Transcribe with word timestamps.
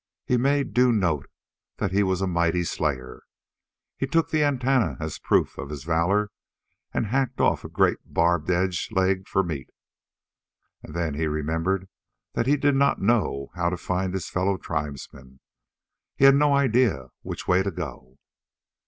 He 0.25 0.35
made 0.35 0.73
due 0.73 0.91
note 0.91 1.29
that 1.77 1.91
he 1.91 2.01
was 2.01 2.21
a 2.21 2.25
mighty 2.27 2.63
slayer. 2.63 3.21
He 3.99 4.07
took 4.07 4.31
the 4.31 4.43
antennae 4.43 4.95
as 4.99 5.19
proof 5.19 5.59
of 5.59 5.69
his 5.69 5.83
valor 5.83 6.31
and 6.91 7.05
hacked 7.05 7.39
off 7.39 7.63
a 7.63 7.69
great 7.69 7.99
barb 8.03 8.49
edged 8.49 8.93
leg 8.95 9.27
for 9.27 9.43
meat. 9.43 9.69
And 10.81 10.95
then 10.95 11.13
he 11.13 11.27
remembered 11.27 11.87
that 12.33 12.47
he 12.47 12.57
did 12.57 12.73
not 12.73 12.99
know 12.99 13.49
how 13.53 13.69
to 13.69 13.77
find 13.77 14.15
his 14.15 14.27
fellow 14.27 14.57
tribesmen. 14.57 15.39
He 16.15 16.25
had 16.25 16.33
no 16.33 16.55
idea 16.55 17.09
which 17.21 17.47
way 17.47 17.61
to 17.61 17.69
go. 17.69 18.15